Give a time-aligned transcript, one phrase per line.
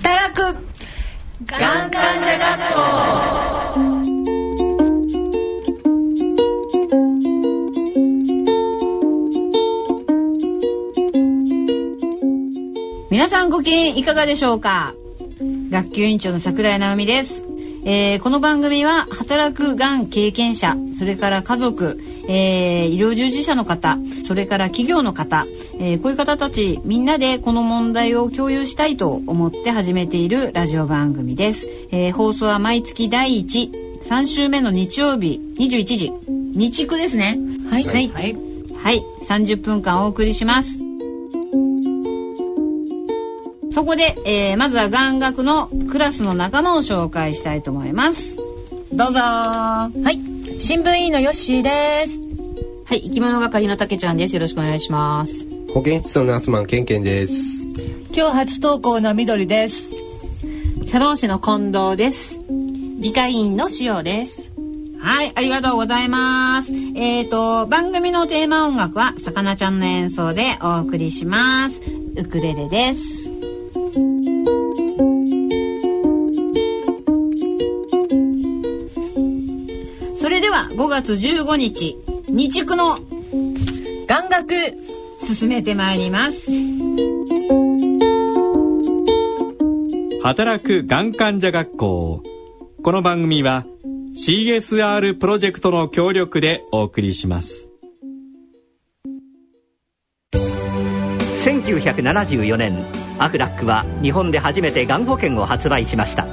[0.00, 0.40] 働く。
[1.44, 2.78] がん患者学校。
[13.10, 14.94] 皆さんご機嫌いかがでしょうか？
[15.70, 17.44] 学級委員長の桜井直美です、
[17.84, 21.98] えーこの番組は働くがん経験者それから家族、
[22.28, 25.46] えー医療従事者の方それから企業の方、
[25.80, 36.12] えーこういう方たちみんなでこの問題を共有したいと思って始めているラジオ番組です、えー放送は毎月第13週目の日曜日21時。
[36.54, 37.38] 日区ですね。
[37.70, 37.84] はい。
[37.84, 38.08] はい。
[38.08, 38.36] はい。
[38.76, 40.78] はい、30分間お送りします。
[43.72, 48.36] そこで、えーまずは眼学のクラスの仲間を紹介したいと思います。
[48.92, 49.18] どうぞ。
[49.18, 50.18] ははい。
[50.60, 52.27] 新聞委員のヨッシーです
[52.88, 54.34] はい、生き物係のたけちゃんです。
[54.34, 55.46] よろしくお願いします。
[55.74, 57.68] 保健室のナースマンケンケンです。
[58.16, 59.94] 今日初投稿の緑です。
[60.86, 62.40] 社労士の近藤です。
[62.98, 64.50] 理解員の塩です
[65.22, 66.72] い、ありがとうございます。
[66.94, 71.82] えっ、と、番組のテーマ音楽は、さかなちゃんの演奏でお送りします。
[72.16, 73.00] ウクレレです。
[80.18, 82.07] それでは5月15日、
[82.76, 83.00] の
[84.06, 84.54] 眼学
[85.18, 86.48] 進めてまいります。
[90.22, 92.22] 働くがん患者学校。
[92.84, 93.66] この番組は
[94.14, 97.70] CSR プロジェクトの協力でお送りします。
[101.44, 102.86] 1974年
[103.18, 106.28] アフラックは日本で初めてがん保険を発売しました。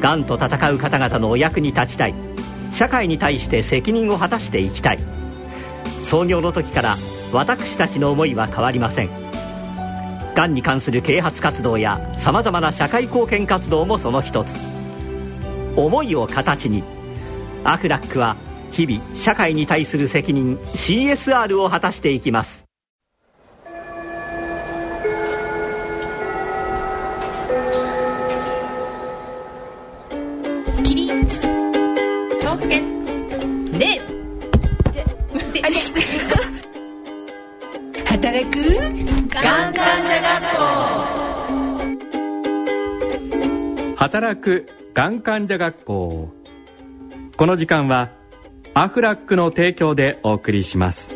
[0.00, 2.25] がんと闘う方々のお役に立ちたい
[2.76, 4.98] 社会に対して責任を果たしていきたい。
[6.04, 6.96] 創業の時から
[7.32, 9.08] 私たちの思いは変わりません。
[10.34, 14.54] がんに関する啓発活動やさまざまな社会貢献活動もその一つ。
[15.74, 16.84] 思いを形に
[17.64, 18.36] アフラックは
[18.72, 22.65] 日々社会に対する責任 CSR を果たしていきます。
[44.26, 46.28] 働くがん患者学校
[47.36, 48.10] この時間は
[48.74, 51.14] アフラックの提供でお送りします。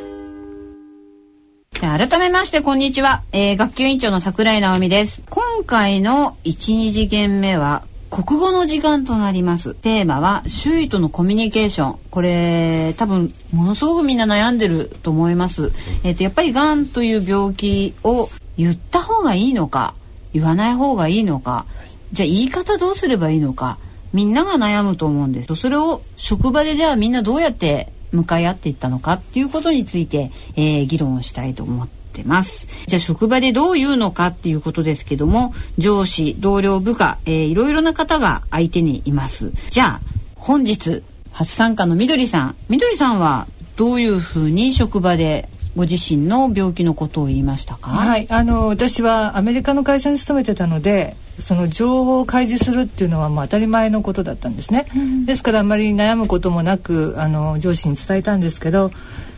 [1.81, 5.23] 改めましてこんにちは、えー学級委員長の桜井直美です。
[5.29, 9.75] 今回の1、2次元目は国語の時間となります。
[9.75, 11.99] テーマは周囲とのコミュニケーション。
[12.13, 15.73] これ多分ものすごくみんな悩んでると思います。
[16.05, 19.95] えっ、とやっぱりがんという病気を言った方がいいのか
[20.33, 21.67] 言わない方がいいのか
[22.13, 23.79] じゃあ言い方どうすればいいのか。
[24.13, 32.67] みんなが悩むと思うんですそれを職場でじゃあみんなどうやって向かい合っていったのかっていうことについて、えー議論をしたいと思ってます。
[32.87, 39.53] じゃあ職場でどう言うのかっていうことですけども上司同僚部下、えーいろいろな方が相手にいます。
[39.71, 40.01] じゃあ
[40.35, 42.57] 本日初参加のみどりさん。
[42.69, 43.47] みどりさんは
[43.77, 54.87] どういうふうに職場でご自身の病気のことを言いましたか、はい、あの私はアメリカの会社に勤めてたので、その情報を開示するっていうのはもう当たり前のことだったんですね。
[55.27, 58.91] ですからあんまり悩むこともなくあの上司に伝えたんですけど。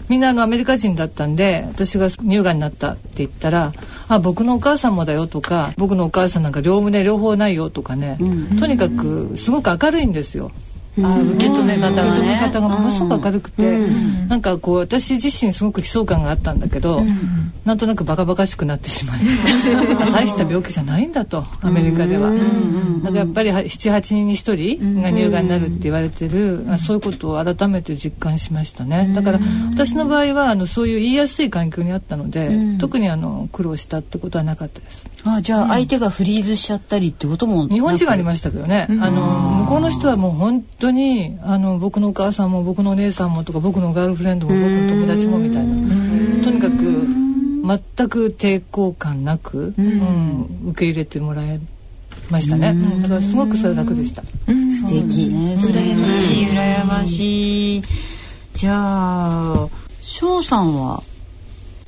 [0.09, 3.73] みんなあのアメリカ人だったんで私が乳がんになったって言ったら
[4.09, 8.19] 「あ僕のお母さんもだよ」とか「僕のお母さんなんか両胸両方ないよ」とかね、
[8.59, 10.51] とにかくすごく明るいんですよ。
[11.01, 12.11] あ受け止め方がね。
[12.11, 13.79] 受け止め方がものすごく明るくて、
[14.29, 17.03] なんかこう私自身すごく悲壮感があったんだけど、
[17.65, 19.21] なんとなくバカバカしくなってしまい
[19.95, 22.31] まあ大した病気じゃないんだとアメリカでは。
[22.31, 29.13] だからやっぱり78人に1人が乳がんになるって言われてる、あそういうことを改めて実感しましたね。
[29.15, 35.09] だから私の場合はあのそういう言いやすい環境にあったので、特にあの苦労したってことはなかったです。
[35.25, 45.75] あじゃあ相手がフリーズしちゃったりってことも日本人はありまししたけどね、あの向こうの人はもう本当にあの僕のお母さんも僕のお姉さんもとか僕のガールフレンドも僕の友達もみたいな。
[46.43, 50.47] とにかく全く抵抗感なく、うん。
[50.71, 51.61] 受け入れてもらえ
[52.31, 53.03] ましたね、うん。
[53.03, 54.23] だからすごくそれは楽でした。
[54.23, 55.29] 素敵。
[55.29, 56.47] ね羨ましい。
[56.47, 57.83] 羨ましい。
[58.55, 59.69] じゃあ
[60.01, 61.05] 翔さんは？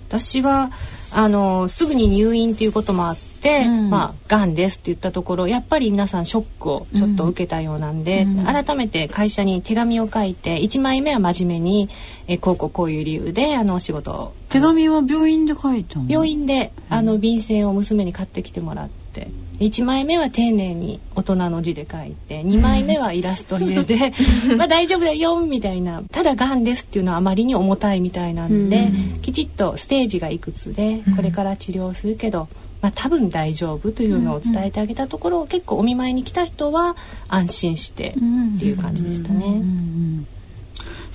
[0.09, 0.71] 私は
[1.11, 3.91] あのすぐに入院っていうこともあって、うん。
[3.91, 11.89] まあがんですって言ったところやっぱり皆さんショックをちょっと受けたようなんで、改めて会社に手紙を書いて1枚目は真面目に
[12.27, 14.35] えこうこうこういう理由であのお仕事を。
[14.49, 16.07] 手紙は病院で書いたの？
[16.09, 19.05] 病院であの便箋を娘に買ってきてもらって。
[19.15, 19.29] って
[19.61, 24.13] 1枚目は丁寧に大人の字で書いて2枚目はイラスト入れて
[24.57, 26.03] まあ大丈夫だよみたいな。
[26.11, 28.91] ただがんですっていうのはあまりに重たいみたいなんで、
[29.23, 32.49] きちっとステージがいくつでこれから治療するけど、
[32.85, 36.97] まあ、多分大丈夫というのを伝えてあげたところ、結構お見舞いに来た人は
[37.29, 39.63] 安心してっていう感じでしたね。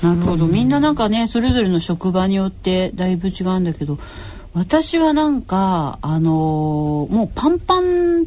[0.02, 0.48] なるほど。
[0.48, 4.00] みんななんかねそれぞれの職場によってだいぶ違うんだけど
[4.56, 8.26] 私はなんかあのーもうパンパン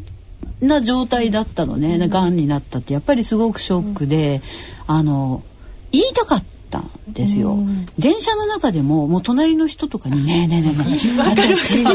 [0.61, 2.37] な状態だったのね、がん。
[2.37, 2.93] になったって。
[2.93, 4.41] やっぱりすごくショックで、
[4.87, 5.43] あの
[5.91, 6.45] 言いたかった
[6.79, 7.57] んですよ、
[7.97, 11.93] 電車の中でももう隣の人とかに「ねえねえねえねえ私今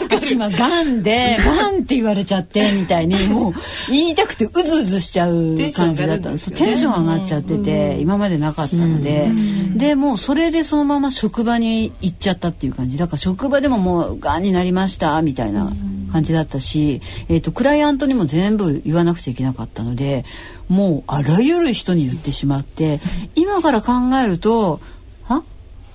[0.00, 3.54] 私今がんでがんって言われちゃって」みたいにもう
[3.88, 9.30] 言いたくてうずうずしちゃう感じだったんですテンション上がっちゃってて、今までなかったので、
[9.76, 15.72] でもうそれでそのまま職場に行っちゃったっていう感じだから職場でももうがんになりましたみたいな
[16.12, 20.24] 感じだったし、えー、とクライアントにも全部言わなくちゃいけなかったので
[20.70, 23.00] もうあらゆる人に言ってしまって
[23.34, 23.92] 今から考
[24.24, 24.80] えると
[25.28, 25.42] あ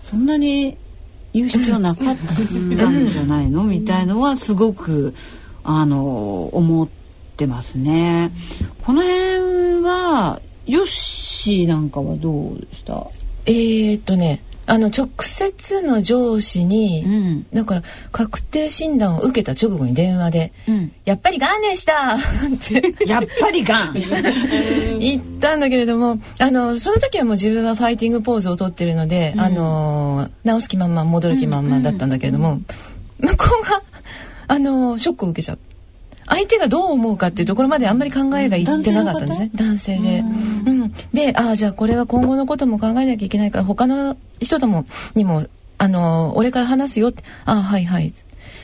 [0.04, 0.78] そんなに
[1.34, 2.16] 言う必要なかっ
[2.78, 3.64] たんじゃないの？
[3.64, 5.16] みたいのはすごく
[5.64, 6.88] あの思っ
[7.38, 8.32] てますね。
[8.84, 13.08] この辺はヨッシーなんかはどうでした？
[13.46, 17.46] えー、っとねあの直接の上司に、うん。
[17.54, 22.20] だから確定診断を受けた直後に電話でうん「やっぱりがんでした!」っ
[22.62, 22.96] て。
[23.08, 23.94] やっぱりがん
[25.00, 32.62] 言ったんだけれどもあのその時はもう自分はファイティングポーズをとってるので、あの直す気満々戻る気満々だったんだけれども、
[33.20, 33.82] 向こうが
[34.48, 35.76] あのショックを受けちゃった。
[36.28, 39.52] 相手がどう思うかっていうところまであんまり考えがいってなかったんですね。
[39.54, 40.24] 男性で。
[40.66, 40.75] うん、
[41.14, 44.86] でああじゃあこれは今後のことも考えなきゃいけないから他の人とも
[45.16, 45.46] にも
[45.78, 47.24] あの俺から話すよって。
[47.46, 48.14] ああはいはい。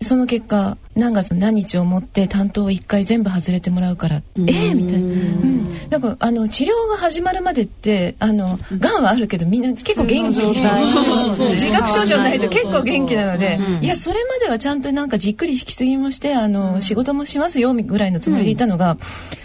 [0.01, 9.03] その結果何月何日をもって担当を1回全部外れてもらうからええみたいな、うん、なんかあの治療が始まるまでってあのがん。
[9.03, 18.97] はあるけどみんな結構元気自覚症状ないと結構元気なのでいやそれまではちゃんとなんかじっくり引き継ぎもしてあの仕事もしますよぐらいのつもりでいたのが、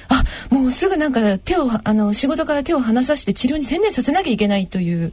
[0.09, 0.23] あ
[0.55, 5.13] もうすぐなんか手をあの仕事から手を離さして治療に専念させなきゃいけないという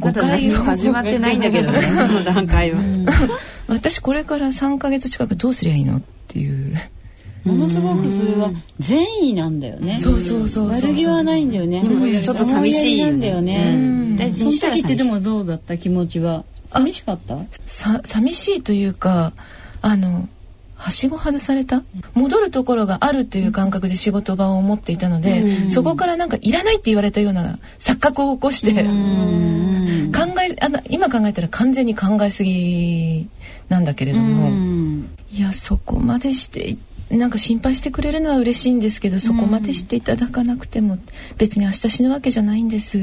[0.00, 2.78] 誤解を始まってないんだけどねその段階は。
[3.68, 6.76] 私これから3ヶ月近くどうすりゃいいのっていう
[7.44, 9.98] ものすごくそれは善意なんだよね。
[9.98, 11.80] そうそうそうそう悪気はないんだよね。
[11.82, 13.72] でもちょっと寂しいんだよね。
[13.74, 15.76] うん大事そしたら時ってでもどうだった？
[15.78, 16.44] 気持ちは。
[16.70, 17.38] 寂しかった？
[17.66, 19.32] さ寂しいというか
[19.80, 20.28] あの
[20.82, 21.84] はしご外された？
[22.14, 28.80] 戻るところがあるという感覚で仕事場を持っていたので、そこからなんかいらないって言われたような錯覚を起こして考
[30.40, 33.28] えあの今考えたら完全に考えすぎ
[33.68, 36.76] なんだけれども、いやそこまでして
[37.10, 40.98] なんか心配してくれるのは嬉しいんですけどそこまでしていただかなくても
[41.38, 42.98] 別に明日死ぬわけじゃないんです、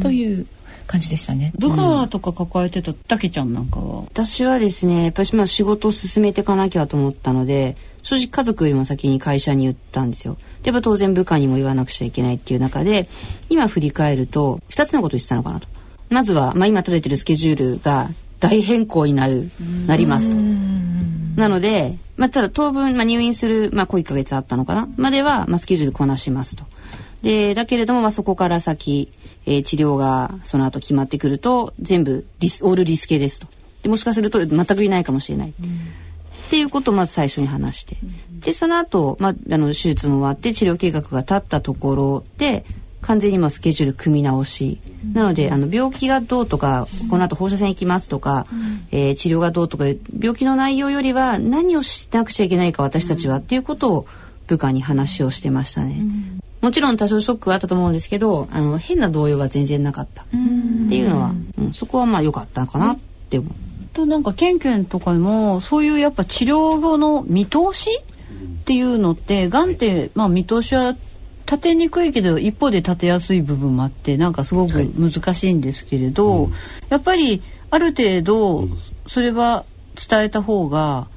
[0.00, 0.46] という
[0.90, 1.52] 感じでしたね。
[1.56, 4.02] 部下とか抱えてたたけちゃんなんかは？
[4.08, 10.36] 私はですねやっぱりまあ仕事を進めていかなきゃと思ったので正直家族よりも先に会社に言ったんですよ。
[10.64, 13.08] でやっぱ当然部下にも言わなくちゃいけないっていう中で
[13.50, 15.68] 今振り返ると2つのことを言ってたのかなと。
[16.08, 18.08] まずは、まあ、今立ててるスケジュールが
[18.40, 19.48] 大変更になる
[19.86, 20.36] なりますと。
[21.40, 26.64] なので、まあ、ただ当分、まあ、入院する、まあ、こう1ヶ月あったのかなまでは、まあ、スケジュールこなしますと。
[27.22, 29.10] でだけれども、まあ、そこから先、
[29.46, 33.46] えー治療がその後決まってくると全部リスオールリス系ですと。
[33.82, 35.52] でもしかすると全くいないかもしれない、っ
[36.50, 37.96] ていうことをまず最初に話して。
[38.40, 42.64] でその後、まああの手術も終わって治療計画が立ったところで
[43.02, 44.80] 完全に今スケジュール組み直し、
[45.12, 48.46] なのであの病気がどうとかこの後放射線行きますとか、
[48.90, 49.84] えー治療がどうとか
[50.18, 54.06] 病気の内容よりは何をしなくちゃいけないか私たちはっていうことを
[54.46, 56.39] 部下に話をしてましたね。
[56.60, 60.22] もちろん多少ショックはあったと思うんですけどあの変な動揺は全然なかった。
[60.22, 62.98] っていうのは、うんそこはまあ良かったかなっ
[63.28, 63.52] て思う。
[63.92, 70.96] となんかケンケンとかもそういうやっぱ治療後の見通しっていうのってがんってまあ見通しは
[71.46, 76.50] 立てにくいけど一方で立てやすい部分もあってなんかすごく難しいんですけれど、
[76.88, 78.68] やっぱりある程度
[79.06, 79.64] それは
[79.96, 81.08] 伝えた方が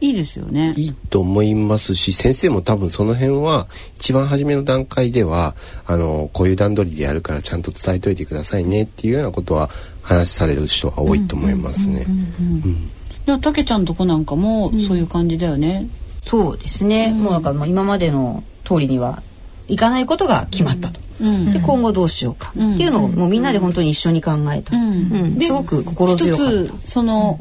[0.00, 0.72] いいですよね。
[0.76, 5.54] いいと思いますし先生も多分その辺は一番初めの段階では
[5.86, 9.68] あのこういう段取りでやるからちゃんと伝えといてくださいねっていうようなことは
[10.02, 12.06] 話される人が多いと思いますね。
[12.08, 12.90] うん
[13.26, 15.88] でもたけちゃんとこなんかもそういう感じだよね。
[16.26, 19.22] そうですね、もうだからもう今までの通りには
[19.68, 21.00] いかないことが決まったと。
[21.20, 24.86] うんで今後どうしようかっていうのをもうみんなで本当に一緒に考えた、んう
[25.26, 26.52] んですごく心強かった。
[26.52, 27.40] 一つその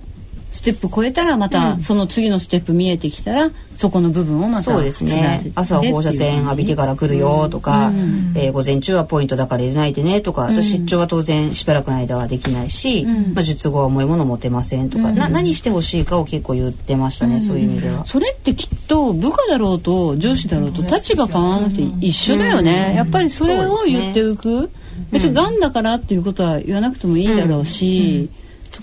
[0.51, 5.51] ステップ超えたらまたその次のステップ見えてきたらそこの部分をまたそうですね。
[5.55, 7.91] 朝は放射線浴びてから来るよとか、
[8.35, 18.05] えー午前中はポイントだから入れないでねとか、あと出張は当然しばらくの間はできないし、まあ、術後は重いもの持てませんとか、な何してほしいかを結構言ってましたね、そういう意味では。
[18.05, 24.71] それってきっと部下だろうと上司だろうと立場変わらなくて一緒だよね、やっぱりそれを言っておく、
[25.11, 25.59] 別にがん。
[25.59, 28.29] だからっていうことは言わなくてもいいだろうし、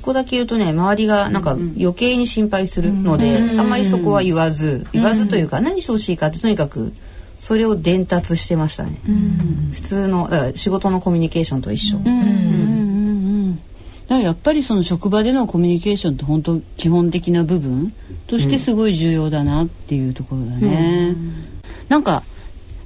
[0.07, 6.93] そこだけ言うとね周りがなんか余計に心配するので、あんまりそこは言わず言わずというか、何してほしいかってとにかく
[7.39, 9.01] それを伝達してましたね、
[9.73, 12.09] 普通のだから仕事のコミュニケーションと一緒、だか
[14.11, 17.93] らやっぱりその職場でのコミュニケーションって本当基本的な部分
[18.29, 21.17] としてすごい重要だなっていうところだね。
[21.89, 22.23] なんか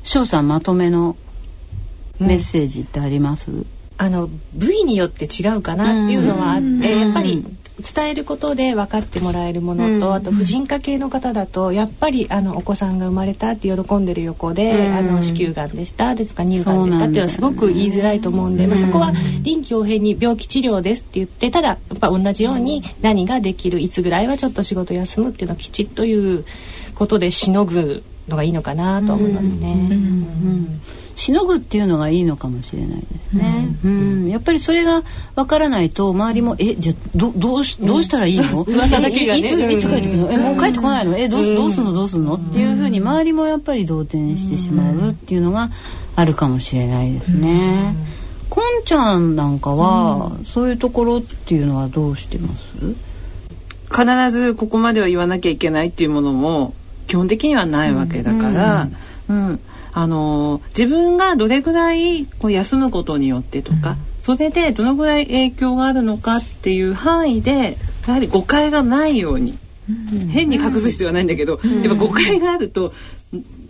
[0.04, 1.16] 翔さんまとめの
[2.18, 3.50] メッセージってあります？
[4.02, 7.44] あの部位によって違うかなっていうのはあって、やっぱり
[7.80, 26.46] 伝えることで分かってもらえるものと、あと婦人科系の方だとやっぱりあのお子さんが生まれたって喜んでる横で、あの子宮がんでしたですか乳がんでしたっていうのはすごく言いづらいと思うんで、まあ、そこは臨機応変に病気治療ですって言ってただやっぱ同じように何ができるいつぐらいはちょっと仕事休むっていうのをきちっという
[26.94, 29.90] ことでしのぐのがいいのかなと思いますね。
[31.20, 33.76] しのぐっていうのがいいのかもしれないですね。
[33.84, 35.02] うん、やっぱりそれが
[35.34, 38.62] わからないと周りもえじゃあどどうしどうしたらいいの？
[38.66, 39.40] 噂だけがね。
[39.40, 40.32] いついつ帰ってくるの？
[40.32, 41.18] えもう帰ってこないの？
[41.18, 41.84] えどうすどうすん。
[41.84, 42.34] のどうすんの？
[42.36, 45.70] っていうふうに周りもやっぱり動転してしまうっていうのが
[46.16, 47.94] あるかもしれないですね。
[48.48, 52.96] こんちゃんなんかは、そういうところっていうのはどうしてます？
[53.94, 56.72] 必ずここまでは言わなきゃいけないっていうものも
[57.08, 58.88] 基本的にはないわけだから、
[59.28, 59.60] うん
[59.92, 69.58] あの自分がどれぐらいこう休むことによってとか、それでどのぐらい影響があるのかっていう範囲でやはり誤解がないように、
[70.30, 72.92] 変に隠す必要はないんだけど、やっぱ誤解があると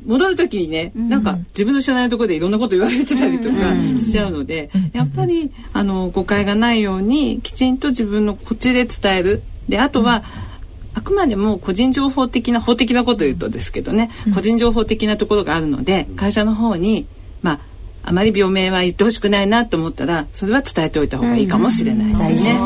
[0.07, 3.57] 戻る時にね、なんか自分の知らないところでいろんなこと言われてたりとか
[3.99, 9.43] しちゃうので、やっぱりあの誤解がないようにきちんと自分のこっちで伝える。
[9.69, 10.25] であとは、
[10.95, 17.07] あくまでも個人情報的な法的なことを言うとですけどね、個人情報的なところがあるので会社の方に
[17.43, 17.61] まあ
[18.03, 22.61] あまり病名は言ってほしくないなと思ったらそれは伝えておいた方がいいかもしれないですね。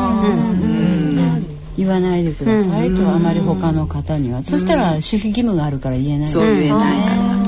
[1.77, 7.15] 言わないでくださいとあまり他の方には、そしたら守秘義務があるから言えない、そう言えないから。
[7.17, 7.39] う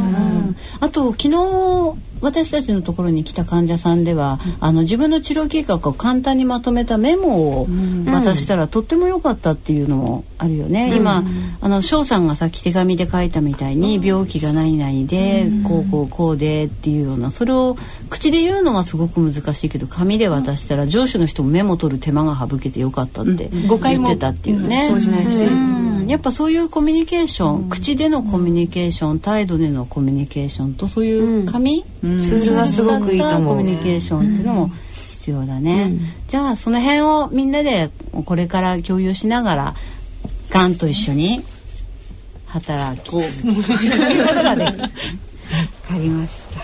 [0.49, 0.55] ん。
[0.81, 7.67] あと昨日私たちのところに来た患者さんでは、あの自分の治療計画を簡単にまとめたメモを
[8.05, 11.23] 渡したら、とっても良かったっていうのもあるよね、今
[11.61, 17.77] あの翔さんがさっき手紙で書いたみたいに、病気が何々で、こうこうこうでっていうようなそれを
[18.09, 24.87] 口で言うのはすごく難しいけど紙で渡したら上司の人もメモ取る手間が省けてよかったって言ってたっていうね。
[26.07, 35.93] やっぱそういうコミュニケーション、口でのコミュニケーション態度でのコミュニケーションとそういう紙、ツールはすごくいいと思うコミュニケーションっていうのも必要だね、
[36.27, 37.89] じゃあその辺をみんなで
[38.25, 39.75] これから共有しながら
[40.49, 41.43] がんと一緒に
[42.47, 43.27] 働きこうこ
[44.33, 46.61] とができるわかりました。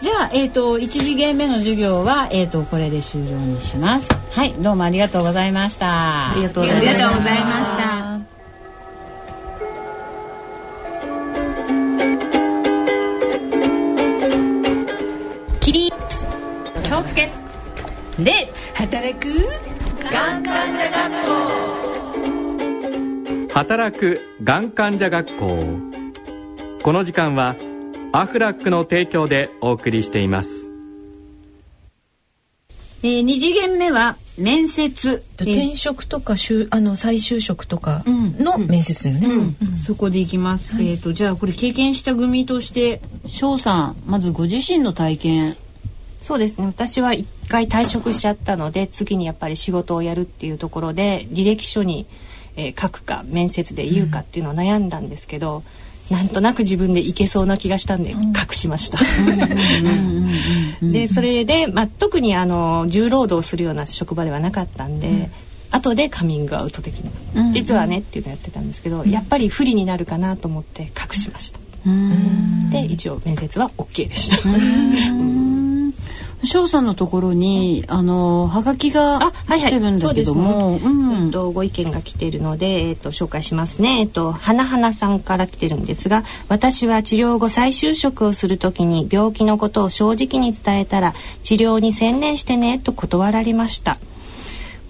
[0.00, 4.08] じゃあ、えー、と1次元目の授業は、えー、とこれで終了にします。
[4.30, 6.30] はいどうもありがとうございました。
[6.30, 8.09] ありがとうございました
[18.24, 19.28] 礼働く
[20.12, 21.10] がん患者学
[23.48, 23.54] 校。
[23.54, 25.64] 働くがん患者学校。
[26.82, 27.56] この時間は
[28.12, 30.70] アフラックの提供でお送りしています。
[33.02, 39.54] えー、2次元目は面接、えー転職とか就あの再就職とかの面接だよね。
[39.82, 40.72] そこでいきます。
[40.82, 45.56] えっ、とじゃあこれ経験した組として翔さんまずご自身の体験。
[46.20, 46.66] そうですね。
[46.66, 52.06] 私は一回退職しちゃったので次にやっぱり仕事をやるっていうところで履歴書に、
[52.56, 55.62] えー書くか面接で言うかっていうのを悩んだんですけど、
[56.10, 58.98] なんとなく自分でいけそうな気がしたんで隠しました。
[60.82, 65.30] でそれで、まあ、特にあの重労働するような職場ではなかったんで、
[65.70, 66.98] 後でカミングアウト的
[67.34, 71.60] な、実はねっていうのをやってたんですけど、やっぱり不利になるかなと思って隠しました。
[72.70, 75.59] で一応面接は OK でした。
[76.42, 79.60] 翔さんのところにあのハガキがあはいはい。
[79.60, 80.84] 来てるんだけども、そうです。
[80.84, 81.26] ねうん。
[81.26, 84.00] えっとご意見が来ているので、えっと紹介しますね。
[84.00, 93.98] えっと花花さんから来てるんですが、私は治療後再就職をするときに病気のことを正直に伝えたら治療に専念してねと断られました。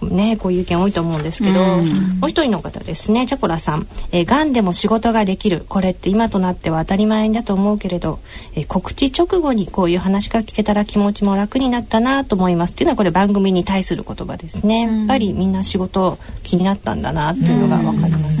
[0.07, 1.81] ねこういう意見多いと思うんですけど、も
[2.27, 5.65] う一人の方ですねチャコラさん、えー、がんでも仕事ができる。
[5.67, 8.19] これって今となっては当たり前だと思うけれど、
[8.55, 18.40] えー、告知直後にこういう話が聞けたら気持ちも楽になったなと思いますっていうのはこれ番組に対する言葉ですね、やっぱりみんな仕事気になったんだなっていうのが分かります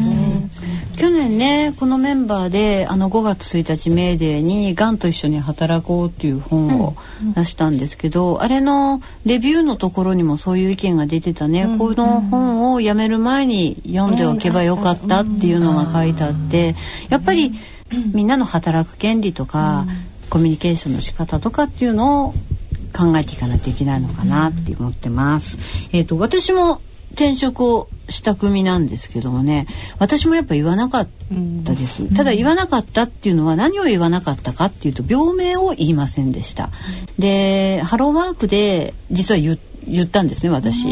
[1.01, 6.95] 去年ねこのメンバーであの5月1日メーデーに「がんと一緒に働こう」っていう本を
[7.35, 11.71] 出したんですけど、うんうん、あれのレビューのところにもそういう意見が出てたね、うん。
[11.71, 16.75] うん、この本をやめる前に読んでおけばよかったっていうのが書いてあって
[17.09, 17.51] やっぱり
[18.13, 19.87] みんなの働く権利とか、
[20.29, 22.33] コミュニケーションの仕方とかっていうのを
[22.95, 25.57] 考えていかないといけないのかなって思ってます。
[25.91, 26.79] えっ、ー、と私も
[27.11, 29.67] 転職をした組なんですけどもね
[29.99, 31.07] 私もやっぱ言わなかっ
[31.65, 36.69] たです、うん、ただ言わなかったっていうのは何を言わなかったかっていうと病名を言いませんでした、
[37.17, 40.87] でハローワークで実は言言ったんですね私、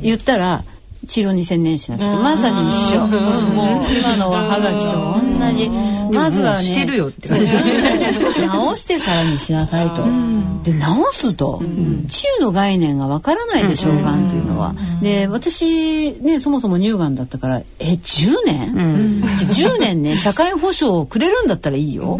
[0.00, 0.64] 言ったら
[1.06, 5.94] 治療に専念しなくてまさに一緒、もう今のはがきと同じ。
[6.12, 10.04] まずはねしてるよって直してからにしなさいと、
[10.62, 11.60] で直すと、
[12.08, 22.18] 治癒の概念がわからないでしょうがんというのは、で私ねそもそも乳がんだったからえ10年、うん、10年ね社会保障をくれるんだったらいいよ、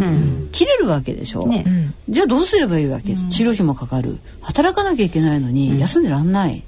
[0.52, 4.18] 切れるわけでしょ、ね、じゃあどうすればいいわけ、治療費もかかる。
[4.40, 6.62] 働かなきゃいけないのに休んでらんない、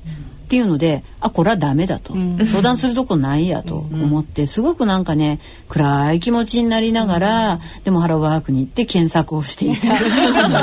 [0.46, 9.88] っていうのであこれはダメだと、うん、相談するとこないやと思って、すごくなんかね暗い気持ちになりながら、うん、でもハローワークに行って検索をしていた。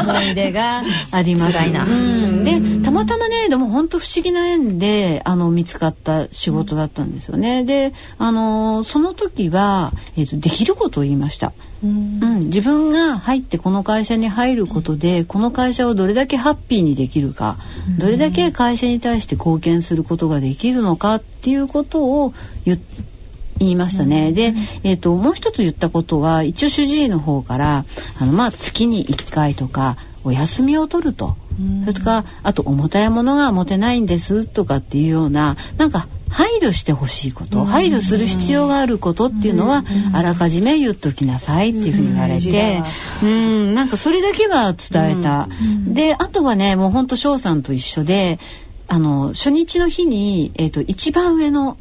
[0.03, 1.69] 思い出があります。
[1.69, 7.65] な、うん、でたまたまねでも本当不思議な縁であの見つかった仕事だったんですよね。
[7.65, 11.51] であのその時は、えーとできることを言いました。
[11.83, 17.57] うん、自分が入ってこの会社に入ることでこの会社をどれだけハッピーにできるか、
[17.99, 22.33] どれだけ会社に対して貢献することができるのかっていうことを
[22.65, 22.79] 言
[23.59, 24.31] 言いましたね。
[24.31, 27.85] で、えーと、もう一つ言ったことは一応主治医の方から
[28.19, 31.36] あの、まあ、月に1回とかお休みを取ると。
[31.81, 42.82] それとかあと重たいものが持てないんですとかっていうようななんか配慮してほしいこと、配慮する必要があることっていうのは、あらかじめ言っときなさいっていうふうに言われて、
[43.22, 45.48] うん、なんかそれだけは伝えた。
[45.88, 48.39] で、あとはね、もうほんと翔さんと一緒で、
[48.88, 51.78] あの、初日の日に、えっ、ー、と、一番上の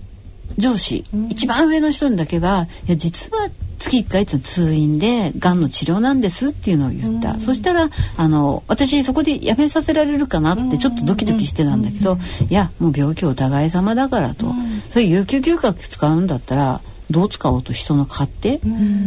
[0.58, 14.52] 上司、一番上の人にだけはいや実は月1回通院でがんの治療なんですっていうのを言った、そしたらあの私そこで辞めさせられるかなってちょっとドキドキしてたんだけど、いやもう病気お互い様だからと、
[14.88, 18.60] そういう有給休暇使うんだったらどう使おうと人の勝手、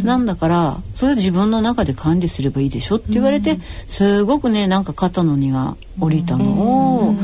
[0.03, 7.15] なんだからそれ自分の中で管理すればいいでしょって言われて、すごくねなんか肩の荷が下りたのを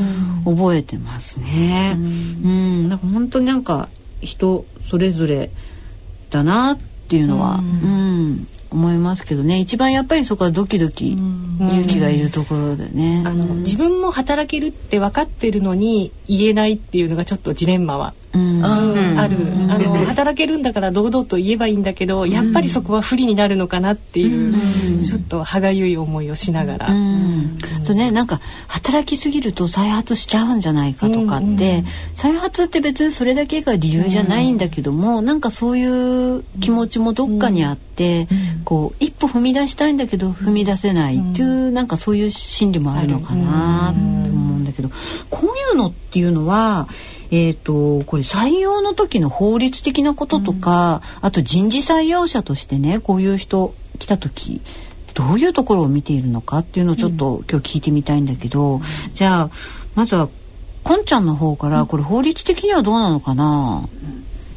[0.44, 1.92] 覚えてますね。
[1.96, 3.88] うん、だから本当になんか
[4.22, 5.50] 人それぞれ
[6.30, 9.58] だなっていうのは、うん、うん、思いますけどね。
[9.58, 19.36] 一番やっぱりそこはドキドキ、勇気がいるところでね、あの自分も働けるって分かってるのに言えないっていうのがちょっとジレンマはうん、ある、
[19.68, 24.54] あの働けるんだから堂々と言えばいいんだけど、やっぱりそこは不利になるのかなっていう、
[25.02, 26.88] ちょっと歯がゆい思いをしながら。
[27.84, 35.84] とねなんか働きすぎると再発しちゃうんじゃないかとかって、再発って別にそれだけが理由じゃないんだけども、なんかそうい
[36.38, 38.28] う気持ちもどっかにあって、
[38.64, 43.92] こう一歩踏み出したいんだけど踏み出せないっていう、なんかそういう心理もあるのかな
[44.24, 44.90] と思うんだけど、
[45.30, 46.88] こういうのっていうのは。
[47.34, 54.60] えーと、これ採用の時の法律的なこととか、うん、あと人事採用者としてねこういう人来た時
[55.14, 58.82] どういうところを見ているのかっていうのをちょっと、今日聞いてみたいんだけど、うん、
[59.14, 59.50] じゃあ
[59.94, 60.28] まずは
[60.84, 63.88] こんちゃんの方からこれ法律的にはどうなのかな、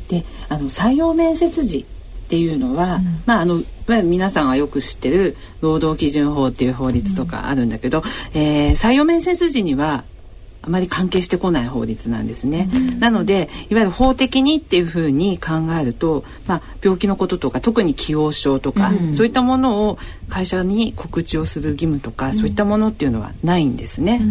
[0.10, 1.86] であの採用面接時
[2.26, 3.62] っていうのは、うん、まああの
[4.04, 10.04] 皆さんがよく知ってる労働基準法っていう法律とかあるんだけど、うん、えー、採用面接時には
[10.66, 12.70] あまり関係してこない法律なんですね。
[12.74, 24.22] うん、なのでいわゆる法的にっていうふうに考えると、まあ、病気のこととか特に既往症とか、うん、そういったものを会社に告知をする義務とか、うん、そういったものっていうのはないんですね。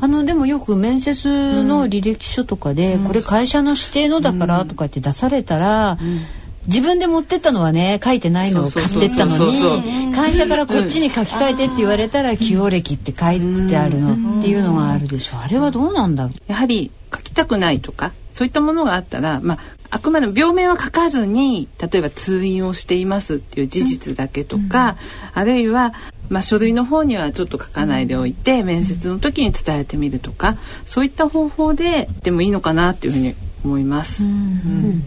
[0.00, 5.98] あのでもよく面接の履歴書とかで、これ会社の指定のだからとかって出されたら。
[6.66, 15.38] 自分で持ってったのはね書いてないのを買ってったのに会社からこっちに書き換えてって言われたら起用歴って書いてあるのっていうのがあるでしょ。
[15.38, 16.24] あれはどうなんだ？
[16.24, 19.58] ろうやはり書きたくないとかそういったものがあったら、まあ、
[19.90, 24.96] あくまでも病名は書かずに例えば通院をしていますっていう事実だけとか、
[25.34, 25.92] うん、あるいは、
[26.30, 34.22] まあ、書類の方にはちょっと書かないでおいて、うん、面接の時に伝えてみるとかそういった方法ででもいいのかなっていうふうに思います。
[34.22, 35.02] うん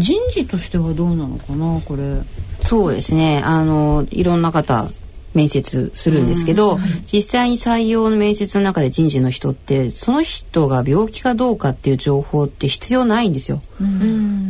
[0.00, 2.22] 人事としてはどうなのかなこれ。
[2.60, 3.42] そうですね。
[3.44, 4.88] あのいろんな方
[5.34, 6.78] 面接するんですけど、
[7.12, 13.60] 実際に採用の面接の中で人事の人ってその人が病気かどうかっていう情報って必要ないんですよ。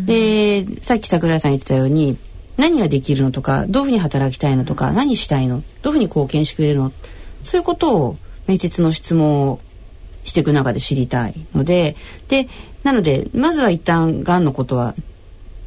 [0.07, 2.17] でさっき桜井さん言ってたように
[2.57, 6.93] 何ができるのとかどういうふうに働きたいのとか何したいのどういうふうに貢献してくれるの
[7.43, 9.61] そういうことを面接の質問を
[10.25, 11.97] していく中で知りたいので
[12.29, 12.49] で
[12.83, 14.95] なのでまずは一旦がんのことは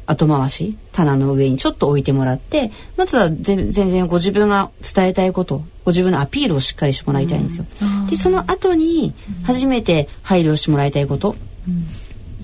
[0.06, 7.66] 後回し棚の上にちょっと置いてもらってまずは全然ご自分が伝えたいことご自分のアピールをしっかりしてもらいたいんですよ。
[8.08, 9.14] でその後に
[9.44, 11.36] 初めて配慮してもらいたいこと、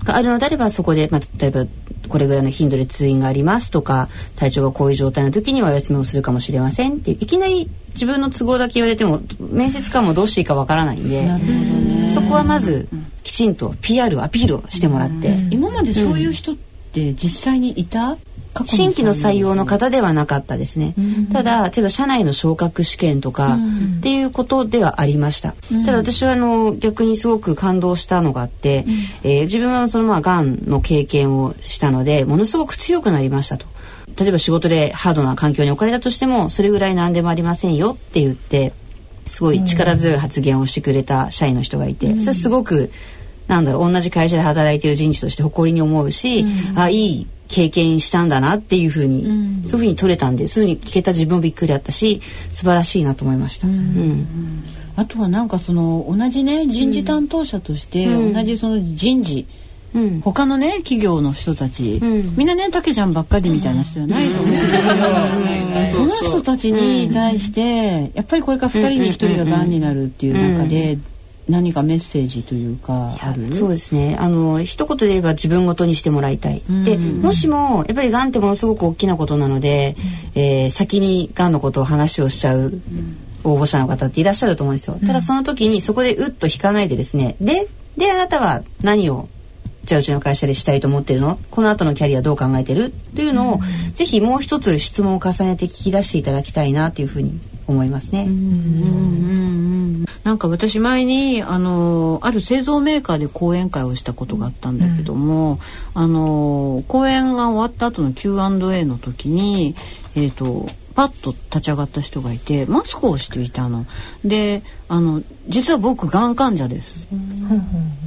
[0.03, 1.65] があるのであればそこで、まあ、例えば
[2.09, 12.87] これぐらいの頻度で通院がありますとか体調がこういう状態の時にはお休みをするかもしれませんっていきなり自分の都合だけ言われても面接官もどうしていいかわからないんで、そこはまず
[13.23, 18.17] きちんと PR アピールをしてもらって、今までそういう人って実際にいた、
[18.65, 23.57] 新規の採用の方ではなかったですね、うん、ただ例えば社内の昇格試験とか、
[23.99, 28.83] っていうことではありました、うん、ただ私はあの逆にすごく感動したのがあって、
[29.23, 33.65] うん、えー、自分はそのまあがんの経験をしたのでものすごく強くなりましたと。
[34.19, 38.73] 例えば仕事でハードな環境に置かれたとしてもそれぐらい何でもありませんよって言って
[39.25, 42.91] すごい力強い発言をしてくれた社員の人がいて、それすごく
[43.51, 52.21] なんだろう同じ会社で働いている人事として誇りに思うし、うん、あいい経験したんだなっていうふうに、うん、そういうふうに取れたんですぐに聞けた自分もびっくりだったし
[52.53, 53.67] 素晴らしいなと思いました。
[53.67, 54.63] うん、
[54.95, 59.45] あとはなんかその同じね人事担当者として、同じその人事、
[59.93, 64.83] うん、他のね企業の人たち、うん、みんなねたけちゃんばっかりみたいな人じゃないと思うんですけど、
[65.91, 70.97] その人たちに対して、やっぱりこれから2人に1人ががんになるっていう中で、
[71.49, 73.53] 何かメッセージというかある？
[73.53, 74.15] そうですね。
[74.19, 79.95] あの一言で言えば自分ごとにしてもらいたい、うん、でもしもやっぱりがんってものすごく大きなことなので、
[80.35, 82.81] うん、えー、先にがんのことを話をしちゃう
[83.43, 87.35] 応募者の方っていらっしゃると思うんですよ、ただその時にそこでうっと引かないでですね。
[87.41, 89.27] でであなたは何を
[89.83, 91.39] じゃあうちの会社でしたいと思ってるの？
[91.49, 92.91] この後のキャリアどう考えてる？
[93.15, 98.27] というのを、うん、ぜひもう一つ質問を重ねて聞き出していただきたいなというふうに思いますね。
[100.23, 105.59] なんか私前にあのある製造メーカーで講演会をしたことがあったんだけども、うん、
[105.95, 109.75] あの講演が終わった後の Q&A の時に
[110.15, 113.85] えっ、ー、とパッと立ち上がった人がいてマスクをしていたの。
[114.23, 117.07] であの実は僕がん患者です。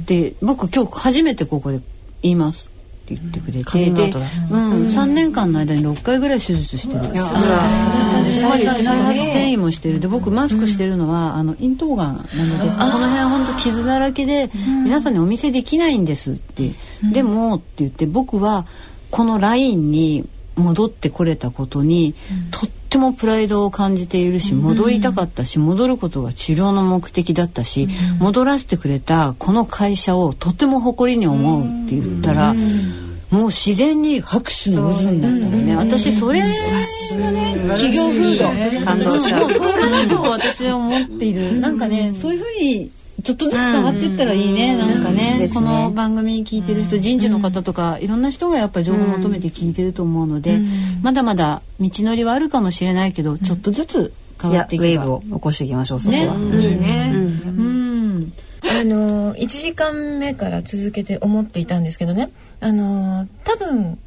[0.05, 1.81] で僕今日初めてここで
[2.21, 2.71] 言います
[3.05, 4.11] って言ってくれて、で、
[4.49, 7.03] うん、3年間の間に6回ぐらい手術してる。
[8.25, 9.99] 再発転移もしてる。
[9.99, 14.49] で僕マスクしてるのは、あの咽頭がんなので、この辺は本当傷だらけで、
[14.83, 16.71] 皆さんにお見せできないんですって。
[17.13, 18.65] でもって言って僕は
[19.11, 22.15] このラインに戻ってこれたことに、
[22.51, 27.89] とってもプライドを感じているし戻りたかったし戻ることが治療の目的だったし
[28.19, 32.55] 戻らせてくれたこの会社をとても誇りに思うって言ったら。
[33.31, 35.75] もう自然に拍手の渦になったのね。
[35.75, 36.55] 私それがね
[37.69, 38.85] 企業風土。
[38.85, 39.39] 感動した。
[39.41, 41.59] それだと私は思っている。
[41.59, 42.91] なんかねそういうふうに
[43.25, 50.59] ちょっとずつ変わっていったらいいね、なんかね、ね、この番組聞いてる人、人事の方とか、いろんな人がやっぱ情報を求めて聞いてると思うので、
[51.01, 55.05] まだまだ道のりはあるかもしれないけどちょっとずつ変わっていけば。
[55.05, 56.37] ウェーブを起こしていきましょうそこは。
[56.37, 58.31] ね、いいね、うん。
[58.61, 62.31] あの1時間目から続けて思っていたんですけどね。
[62.59, 63.97] あの多分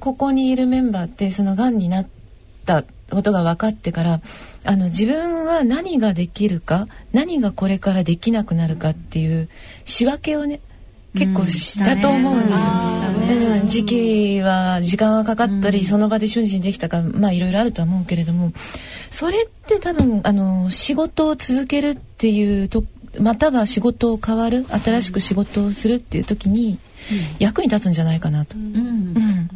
[0.00, 2.06] ここにいるメンバーってそのがんになっ
[2.64, 4.20] たことが分かってから
[4.64, 9.48] あの自分は何ができるか何がこれからできなくなるかっていう
[9.84, 10.60] 仕分けをね
[11.14, 18.52] 結構したと思うんですよ、うん、時期は時間はかかったり、うん、その場で瞬時にできたかまあいろいろあるとは思うけれども
[19.10, 22.84] それって多分あの仕事を続けるっていうと
[23.20, 26.78] または仕事を変わる新しく仕事をするっていう時に
[27.38, 28.56] 役に立つんじゃないかなと。
[28.56, 29.48] うん、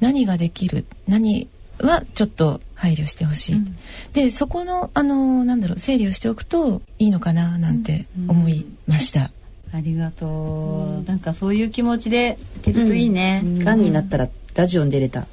[0.00, 3.76] 何ができる何はちょっと配慮してほしい、うん、
[4.12, 9.30] でそこのあのなんだろう整理をしておくといいのかななんて思いました、
[9.72, 13.80] ありがとう、なんかそういう気持ちでいけるといいね、が、ん。
[13.80, 15.26] になったらラジオに出れた。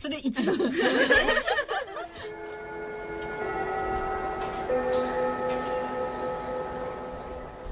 [0.00, 0.56] それ一番。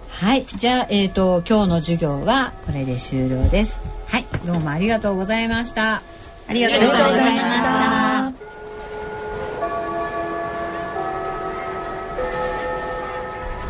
[0.09, 0.45] はい。
[0.47, 3.81] じゃあえっ、と今日の授業はこれで終了です。
[4.09, 4.27] はい。
[4.45, 6.03] どうもありがとうございました
[6.49, 8.33] ありがとうございました。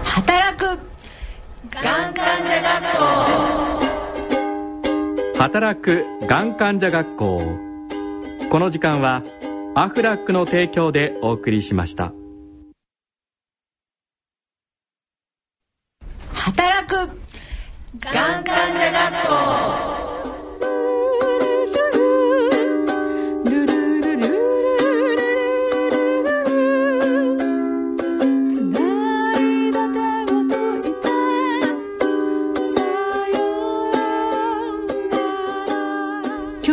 [0.04, 0.78] 働く。
[1.70, 3.04] がん患者学校。
[5.38, 6.04] 働く。
[6.26, 7.42] がん患者学校。
[8.48, 9.24] この時間は
[9.74, 12.12] アフラックの提供でお送りしました。
[16.32, 17.10] 働く。
[17.98, 19.26] がん患者学
[19.94, 19.97] 校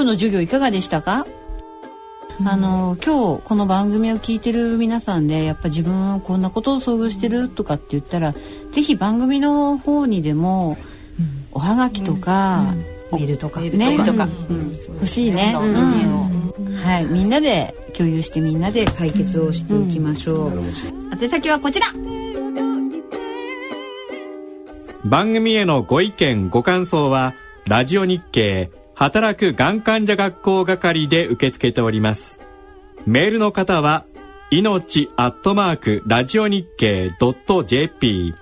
[0.06, 1.28] の授業いかがでしたか？
[2.46, 7.50] あの今日この番組を聞いてる皆さんでやっぱ自分はこんなことを遭遇してる？
[7.50, 8.34] とかって言ったら
[8.72, 10.78] ぜひ番組の方にでも
[11.52, 12.76] おはがきとか、
[13.13, 13.62] メールとか。
[13.62, 14.26] ね、メールとか。
[14.50, 14.72] うん。
[14.96, 16.54] 欲しいね、どん。
[16.84, 17.06] はい。
[17.06, 20.62] みんなで共有してみんなで解決をしていきましょう、
[21.13, 21.88] 宛先はこちら。
[25.06, 27.34] 番組へのご意見ご感想は
[27.68, 32.40] ラジオ日経働くがん患者学校係で受け付けております。
[33.06, 34.06] メールの方は
[34.52, 38.34] 命アットマークラジオ日経ドット .jp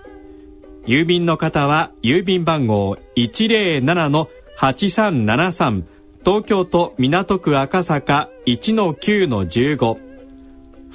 [0.86, 5.84] 郵便の方は郵便番号107-8373
[6.24, 10.02] 東京都港区赤坂1-9-15フ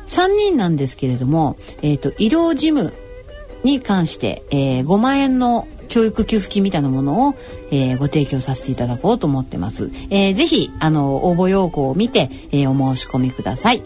[0.07, 2.95] 3人なんですけれども、えー、と医療事務
[3.65, 7.35] に関して、えー5万円の教育給付金みたいなものを、
[7.71, 9.91] えーご提供させていただこうと思ってます。
[10.11, 13.83] えーぜひあの応募要項を見て、えーお申し込みください。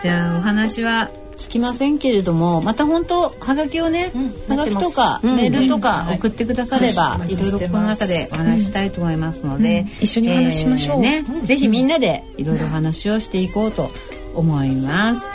[0.00, 4.12] じゃあお話はつきませんけれどもまた本当はがきをね、
[4.48, 11.04] はがきとか、メールとか送ってくだされば、いろいろこの中でお話ししたいと思いますので、一緒にお話ししましょう。
[11.04, 13.90] えーね、ぜひみんなでいろいろお話をしていこうと
[14.34, 15.26] 思います。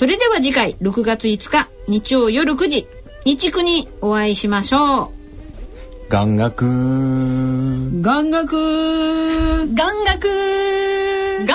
[0.00, 2.88] それでは次回6月5日日曜夜9時
[3.26, 5.12] 日区にお会いしましょ
[6.08, 6.64] 眼学。
[6.64, 8.00] う。
[8.00, 8.56] 眼学。
[9.66, 10.28] 眼学。
[11.36, 11.54] 眼学。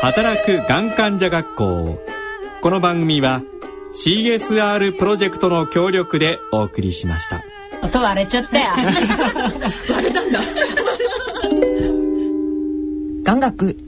[0.00, 2.00] 働くがん患者学校。
[2.60, 3.42] この番組は
[3.94, 7.44] CSR プロジェクトの協力でお送りしました。
[7.82, 8.64] 音割れちゃったよ。
[13.28, 13.87] 眼学。